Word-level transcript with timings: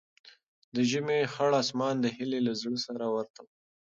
د 0.75 0.75
ژمي 0.89 1.19
خړ 1.33 1.51
اسمان 1.63 1.95
د 2.01 2.05
هیلې 2.15 2.39
له 2.47 2.53
زړه 2.61 2.77
سره 2.85 3.05
ورته 3.15 3.39
و. 3.43 3.47